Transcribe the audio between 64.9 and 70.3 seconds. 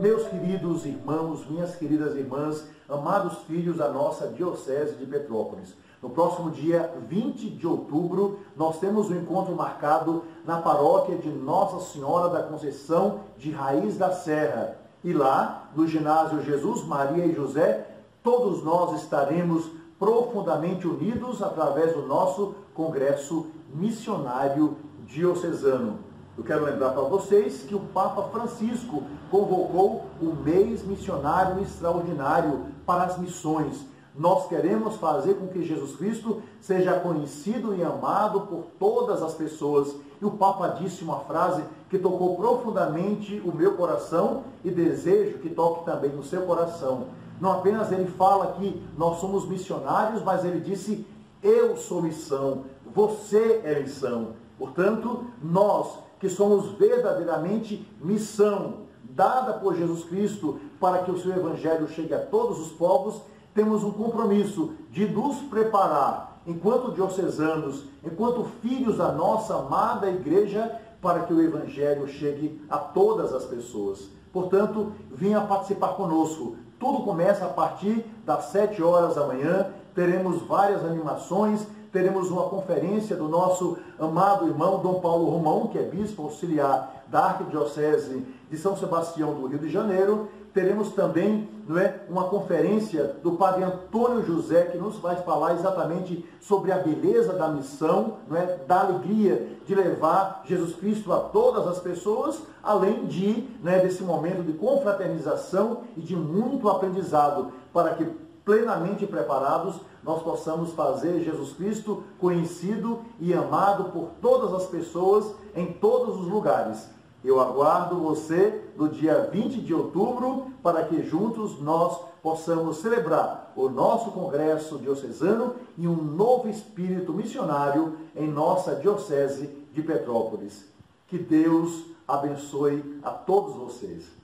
de nos preparar enquanto diocesanos, enquanto filhos da nossa amada